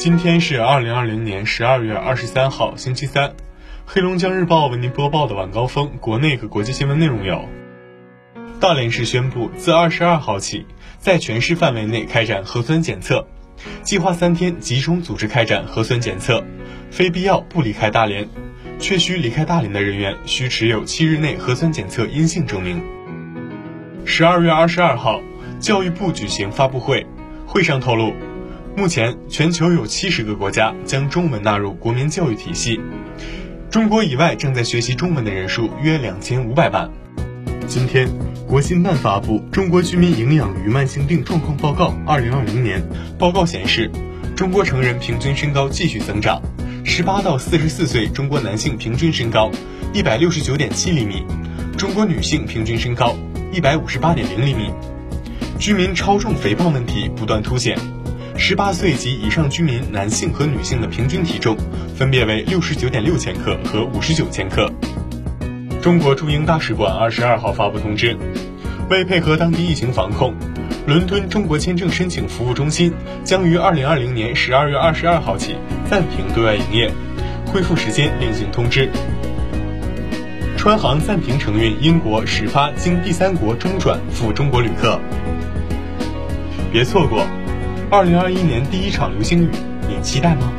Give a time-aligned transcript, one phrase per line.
[0.00, 3.34] 今天是二零二零年十二月二十三号，星期三。
[3.84, 7.46] 黑龙江日报为您播报的晚高峰国内和国际新闻内容有：
[8.58, 10.64] 大连市宣布自二十二号起，
[10.98, 13.28] 在全市范围内开展核酸检测，
[13.82, 16.42] 计划三天集中组织开展核酸检测，
[16.90, 18.26] 非必要不离开大连，
[18.78, 22.82] 确需离开大连的人员需持有七日内核酸检测阴性证明。
[24.06, 25.20] 十二月二十二号，
[25.58, 27.06] 教育部举行发布会，
[27.46, 28.14] 会上透露。
[28.76, 32.80] 目前，全球有七十个国家将中文纳入国民教育体系，
[33.68, 36.88] 中国以外正在学习中文的人数约两千五百万。
[37.66, 38.08] 今天，
[38.46, 42.80] 国新办发布《中国居民营养与慢性病状况报告（二零二零年）》，
[43.18, 43.90] 报告显示，
[44.34, 46.40] 中国成人平均身高继续增长，
[46.84, 49.50] 十八到四十四岁中国男性平均身高
[49.92, 51.24] 一百六十九点七厘米，
[51.76, 53.14] 中国女性平均身高
[53.52, 54.70] 一百五十八点零厘米，
[55.58, 57.76] 居民超重肥胖问题不断凸显。
[58.42, 61.54] 十八岁及以上居民男性和女性的平均体重
[61.94, 64.68] 分别为六十九点六千克和五十九千克。
[65.82, 68.16] 中国驻英大使馆二十二号发布通知，
[68.88, 70.34] 为配合当地疫情防控，
[70.86, 75.54] 伦敦中国签证申请服务中心将于二零二零年十二月二十二号起
[75.88, 76.90] 暂停对外营业，
[77.44, 78.90] 恢复时间另行通知。
[80.56, 84.98] 川航暂停承运英国始发经第三国中转赴中国旅客，
[86.72, 87.26] 别错过。
[87.92, 89.50] 二零二一年第一场流星雨，
[89.88, 90.52] 你期待吗？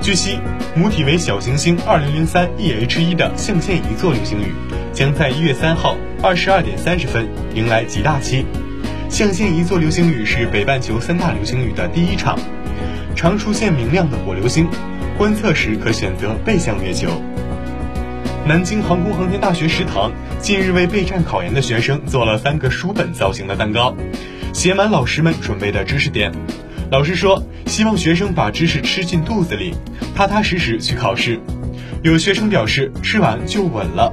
[0.00, 0.38] 据悉，
[0.76, 4.54] 母体为小行星二零零三 EH 一的象限一座流星雨，
[4.92, 8.46] 将在一月三号二十二点三十分迎来极大期。
[9.08, 12.38] 象限一座流星雨是北半球三大流星雨的第一场，
[13.16, 14.68] 常出现明亮的火流星，
[15.18, 17.08] 观测时可选择背向月球。
[18.46, 23.96] 南京航空航天大学食堂近日为备战考研的学生做了三个书本造型的蛋糕。
[24.52, 26.32] 写满老师们准备的知识点。
[26.90, 29.74] 老师说，希望学生把知识吃进肚子里，
[30.14, 31.40] 踏踏实实去考试。
[32.02, 34.12] 有学生表示，吃完就稳了。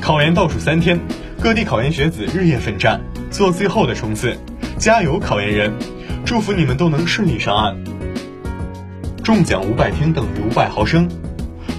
[0.00, 1.00] 考研倒数三天，
[1.40, 3.00] 各地考研学子日夜奋战，
[3.30, 4.36] 做最后的冲刺。
[4.78, 5.72] 加油，考研人！
[6.24, 7.76] 祝福你们都能顺利上岸。
[9.22, 11.08] 中奖五百听等于五百毫升。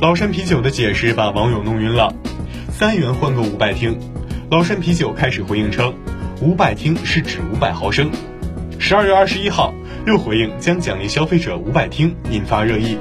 [0.01, 2.13] 崂山啤酒的解释把网友弄晕了。
[2.71, 3.99] 三元换购五百听，
[4.49, 5.93] 崂山啤酒开始回应称。
[6.43, 8.11] 五百听是指五百毫升。
[8.77, 9.73] 十二月二十一号
[10.05, 12.97] 又回应将奖励消费者五百听，引发热议。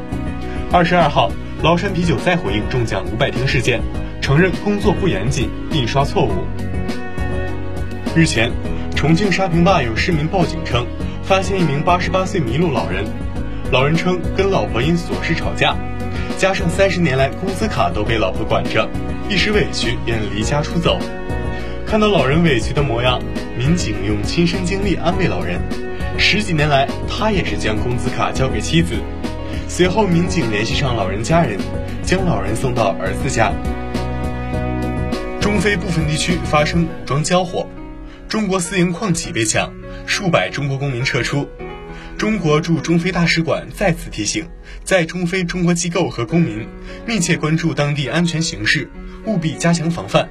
[0.71, 1.29] 二十二号，
[1.61, 3.81] 崂山啤酒再回应中奖五百听事件，
[4.21, 6.31] 承认工作不严谨，印刷错误。
[8.15, 8.53] 日前，
[8.95, 10.87] 重庆沙坪坝有市民报警称，
[11.25, 13.05] 发现一名八十八岁迷路老人。
[13.73, 15.75] 老人称跟老婆因琐事吵架，
[16.39, 18.89] 加上三十年来工资卡都被老婆管着，
[19.29, 20.97] 一时委屈便离家出走。
[21.93, 23.21] 看到老人委屈的模样，
[23.55, 25.61] 民警用亲身经历安慰老人。
[26.17, 28.95] 十几年来，他也是将工资卡交给妻子。
[29.69, 31.59] 随后，民警联系上老人家人，
[32.03, 33.53] 将老人送到儿子家。
[35.39, 37.69] 中非部分地区发生武装交火，
[38.27, 39.71] 中国私营矿企被抢，
[40.07, 41.47] 数百中国公民撤出。
[42.17, 44.49] 中国驻中非大使馆再次提醒，
[44.83, 46.67] 在中非中国机构和公民
[47.05, 48.91] 密切关注当地安全形势，
[49.27, 50.27] 务必加强防范。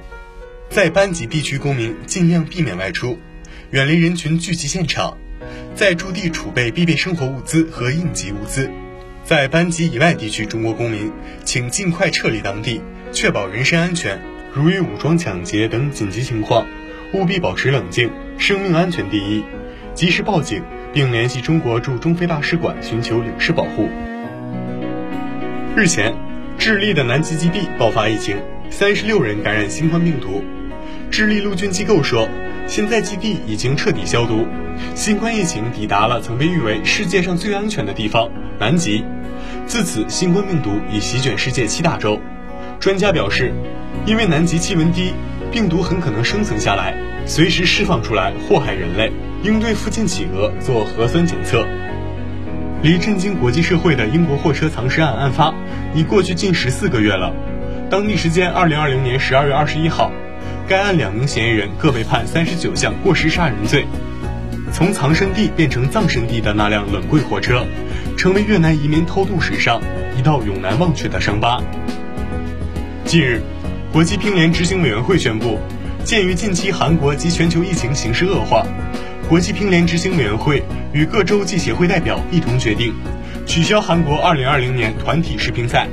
[0.72, 3.18] 在班级地区，公民尽量避免外出，
[3.72, 5.18] 远离人群聚集现场；
[5.74, 8.70] 在驻地储备必备生活物资和应急物资。
[9.22, 11.12] 在班级以外地区，中国公民
[11.44, 12.80] 请尽快撤离当地，
[13.12, 14.18] 确保人身安全。
[14.54, 16.66] 如遇武装抢劫等紧急情况，
[17.12, 19.44] 务必保持冷静，生命安全第一，
[19.92, 20.62] 及时报警，
[20.94, 23.90] 并联系中国驻中非大使馆寻求领事保护。
[25.76, 26.14] 日前，
[26.56, 28.38] 智利的南极基地爆发疫情，
[28.70, 30.42] 三十六人感染新冠病毒。
[31.12, 32.26] 智利陆军机构说，
[32.66, 34.46] 现在基地已经彻底消毒，
[34.94, 39.04] 新冠疫情抵达了曾被誉为世界上最安全的地方——南极。
[39.66, 42.18] 自此，新冠病毒已席卷世界七大洲。
[42.80, 43.52] 专家表示，
[44.06, 45.12] 因为南极气温低，
[45.52, 46.94] 病毒很可能生存下来，
[47.26, 49.12] 随时释放出来祸害人类，
[49.42, 51.62] 应对附近企鹅做核酸检测。
[52.80, 55.54] 离震惊国际社会的英国货车藏尸案案发
[55.94, 57.34] 已过去近十四个月了。
[57.90, 60.10] 当地时间二零二零年十二月二十一号。
[60.72, 63.86] 该案两名嫌疑人各被判三十九项过失杀人罪。
[64.72, 67.66] 从藏身地变成葬身地的那辆冷柜货车，
[68.16, 69.82] 成为越南移民偷渡史上
[70.18, 71.60] 一道永难忘却的伤疤。
[73.04, 73.42] 近日，
[73.92, 75.58] 国际乒联执行委员会宣布，
[76.04, 78.66] 鉴于近期韩国及全球疫情形势恶化，
[79.28, 80.62] 国际乒联执行委员会
[80.94, 82.94] 与各洲际协会代表一同决定，
[83.44, 85.86] 取消韩国二零二零年团体世乒赛。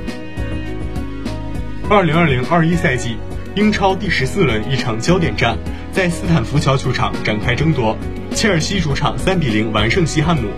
[1.90, 3.18] 二零二零二一赛季。
[3.56, 5.58] 英超第十四轮一场焦点战
[5.90, 7.96] 在斯坦福桥球场展开争夺，
[8.32, 10.48] 切尔西主场三比零完胜西汉姆，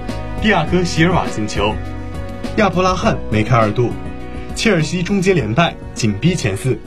[0.43, 1.75] 蒂亚戈席尔瓦进球。
[2.59, 3.91] 亚伯拉罕梅开二度，
[4.55, 6.79] 切尔西终结连败，紧逼前四。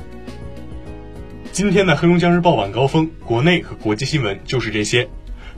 [1.51, 5.09] 今天的黑龙江日报晚高峰，国内和国际新闻就是这些。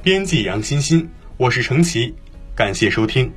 [0.02, 2.16] 编辑杨欣欣，我是程奇，
[2.56, 3.34] 感谢收听。